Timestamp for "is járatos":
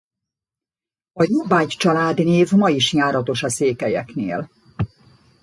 2.69-3.43